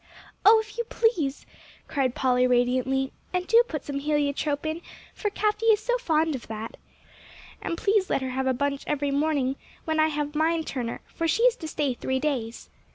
[0.43, 1.45] "Oh, if you please,"
[1.87, 4.81] cried Polly radiantly; "and do put some heliotrope in,
[5.13, 6.75] for Cathie is so fond of that.
[7.61, 11.27] And please let her have a bunch every morning when I have mine, Turner, for
[11.27, 12.71] she is to stay three days."